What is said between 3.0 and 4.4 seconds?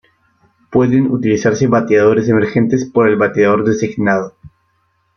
el Bateador Designado.